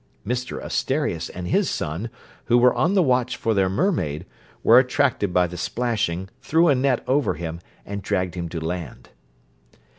Mr 0.25 0.59
Asterias 0.59 1.29
and 1.29 1.47
his 1.47 1.69
son, 1.69 2.09
who 2.45 2.57
were 2.57 2.73
on 2.73 2.95
the 2.95 3.03
watch 3.03 3.37
for 3.37 3.53
their 3.53 3.69
mermaid, 3.69 4.25
were 4.63 4.79
attracted 4.79 5.31
by 5.31 5.45
the 5.45 5.57
splashing, 5.57 6.27
threw 6.41 6.69
a 6.69 6.73
net 6.73 7.03
over 7.05 7.35
him, 7.35 7.59
and 7.85 8.01
dragged 8.01 8.33
him 8.33 8.49
to 8.49 8.59
land. 8.59 9.09